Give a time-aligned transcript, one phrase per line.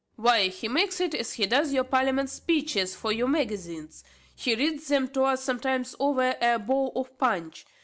[0.15, 4.03] "Why he makes it, as he doth your parliament speeches for your magazines.
[4.35, 7.67] He reads them to us sometimes over a bowl of punch.